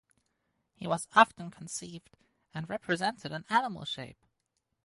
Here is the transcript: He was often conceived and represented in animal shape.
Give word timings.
He 0.73 0.87
was 0.87 1.07
often 1.15 1.51
conceived 1.51 2.09
and 2.55 2.67
represented 2.67 3.31
in 3.31 3.45
animal 3.51 3.85
shape. 3.85 4.17